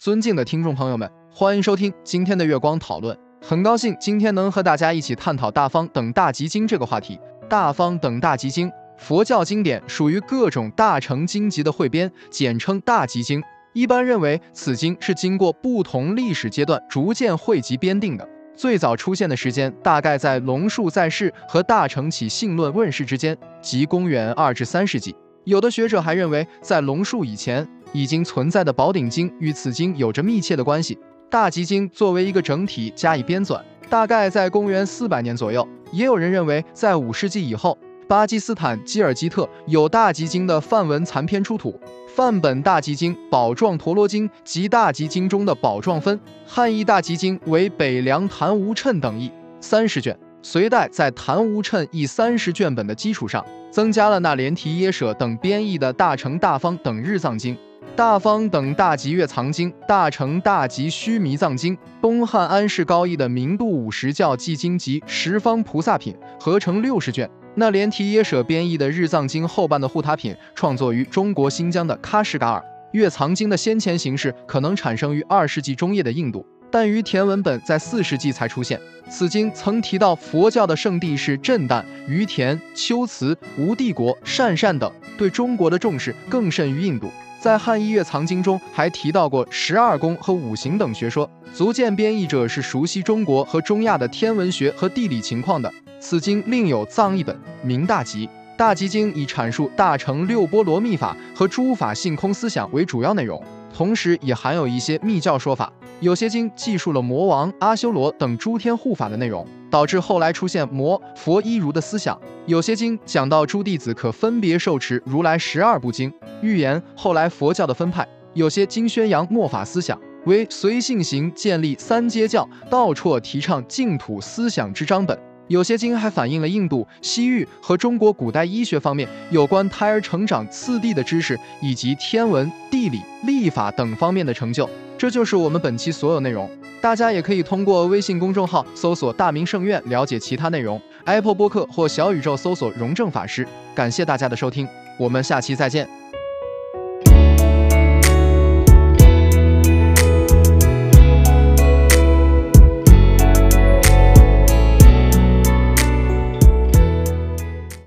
[0.00, 3.14] 尊敬的听众朋友们，欢迎收听今天的月光讨论。
[3.42, 7.20] 很高兴今天能和大家一起探讨大方等大集经这个话题。
[7.50, 13.42] 大方等大集经，佛教经典属于各种大乘经集的汇编，简称大集经。
[13.74, 18.26] 一般认为，此经是经过不同历史阶段逐渐汇集编定的。
[18.56, 25.14] 最早出现的时间大概在龙树在世和大乘起信论问世之间，即公元二至三世纪。
[25.44, 30.98] 有的学者还认为，在龙树以前已经存在的宝鼎经与此经有着密切的关系。
[31.28, 35.66] 大集经作为一个整体加以编纂，大概在公元四百年左右。
[35.92, 37.76] 也有人认为，在五世纪以后，
[38.08, 41.78] 巴基斯坦基尔基特有大集经的梵文残篇出土。
[42.08, 50.18] 梵本大集经、宝状陀罗经及大集经中的宝状分，汉译大集经为北凉昙无谶等译，三十卷。
[50.42, 57.56] 隋代在昙无谶译三十卷本的基础上，增加了那连提耶舍等编译的大乘大方等日藏经、
[58.00, 67.28] 大方等大集月藏经、大乘大集须弥藏经、东汉安世高译的明度五十教记经及十方菩萨品，合成六十卷。
[67.56, 72.64] 那连提耶舍编译的日藏经后半的护他品，创作于中国新疆的喀什噶尔。
[72.92, 78.80] 月藏经的先前形式可能产生于二世纪中叶的印度，但于田文本在四世纪才出现。
[79.10, 87.10] 此经曾提到佛教的圣地是震旦、于田、龟兹、吴帝国、鄯善等，对中国的重视更甚于印度。
[87.40, 95.72] 在汉译月藏经中还提到过十二宫和五行等学说，足见编译者是熟悉中国和中亚的天文学和地理情况的。
[95.98, 98.28] 此经另有藏译本，名大集。
[98.58, 103.42] 大集经以阐述大乘六波罗蜜法和诸法性空思想为主要内容，
[103.74, 105.72] 同时也含有一些密教说法。
[106.00, 112.20] 有些经记述了魔王、阿修罗等诸天护法的内容，导致后来出现魔佛一如的思想。
[112.46, 116.12] 有些经讲到诸弟子可分别受持如来十二部经，
[116.42, 118.06] 预言后来佛教的分派。
[118.34, 125.29] 有些经宣扬末法思想，为随性行建立三阶教，到处提倡净土思想之章本。
[125.50, 134.70] 有些经还反映了印度、西域和中国古代医学方面有关胎儿成长次第的知识，以及天文、地理、历法等方面的成就。
[134.96, 136.48] 这就是我们本期所有内容。
[136.80, 143.44] 大家也可以通过微信公众号搜索“大明圣院”了解其他内容，Apple 播客或小宇宙搜索“荣正法师”。
[143.74, 145.88] 感谢大家的收听，我们下期再见。